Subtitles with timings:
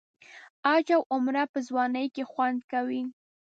[0.67, 3.01] حج او عمره په ځوانۍ کې خوند کوي.